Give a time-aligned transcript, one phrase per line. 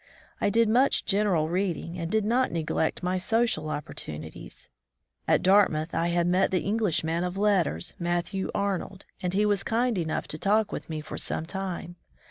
[0.39, 4.67] I did much general reading, and did not neglect my social oppor tunities.
[5.27, 9.61] At Dartmouth I had met the English man of letters, Matthew Arnold, and he was
[9.63, 11.97] kind enough to talk with me for some time.